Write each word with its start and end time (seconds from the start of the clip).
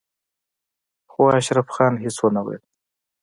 خو 1.11 1.21
اشرف 1.37 1.67
خان 1.75 1.93
هېڅ 2.03 2.17
ونه 2.21 2.41
ويل. 2.45 2.61